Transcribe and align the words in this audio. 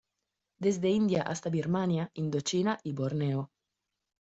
Desde 0.57 0.89
India 0.89 1.21
hasta 1.21 1.51
Birmania, 1.51 2.09
Indochina 2.15 2.79
y 2.83 2.91
Borneo. 2.93 3.51